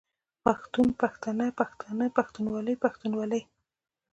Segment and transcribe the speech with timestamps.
[0.45, 3.41] پښتون، پښتنه، پښتانه، پښتونولي، پښتونولۍ